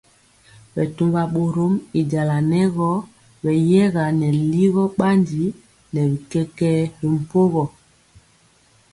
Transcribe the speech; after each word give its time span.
Bɛtɔmba 0.73 1.21
bɔrɔm 1.33 1.73
y 1.99 2.01
jala 2.11 2.37
nɛ 2.51 2.61
gɔ 2.75 2.89
beyɛga 3.41 4.03
nɛ 4.19 4.27
ligɔ 4.51 4.83
bandi 4.97 5.43
nɛ 5.93 6.01
bi 6.11 6.17
kɛkɛɛ 6.31 6.73
ri 6.99 7.07
mpogɔ. 7.17 7.63